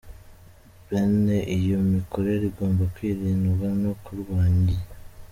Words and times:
Bene 0.87 1.35
iyo 1.57 1.77
mikorere 1.93 2.43
igomba 2.51 2.83
kwirindwa 2.93 3.67
no 3.81 3.93
kurwanywa." 4.03 4.77